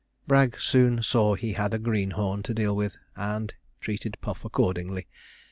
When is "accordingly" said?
4.43-5.05